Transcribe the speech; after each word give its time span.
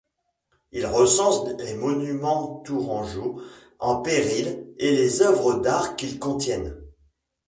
Il 0.71 0.87
recense 0.87 1.47
les 1.59 1.75
monuments 1.75 2.61
tourangeaux 2.65 3.39
en 3.77 4.01
péril 4.01 4.73
et 4.79 4.89
les 4.95 5.21
œuvres 5.21 5.59
d'art 5.61 5.95
qu'ils 5.95 6.17
contiennent. 6.17 6.75